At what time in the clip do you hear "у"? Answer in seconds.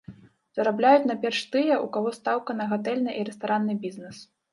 1.83-1.87